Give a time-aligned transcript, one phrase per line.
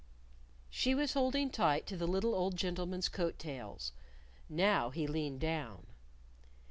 [0.71, 3.91] She was holding tight to the little old gentleman's coat tails.
[4.49, 5.85] Now he leaned down.